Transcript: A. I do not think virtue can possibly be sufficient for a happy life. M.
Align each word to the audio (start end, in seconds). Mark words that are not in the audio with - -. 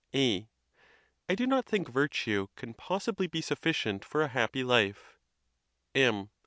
A. 0.15 0.49
I 1.29 1.35
do 1.35 1.45
not 1.45 1.67
think 1.67 1.87
virtue 1.87 2.47
can 2.55 2.73
possibly 2.73 3.27
be 3.27 3.39
sufficient 3.39 4.03
for 4.03 4.23
a 4.23 4.29
happy 4.29 4.63
life. 4.63 5.19
M. 5.93 6.31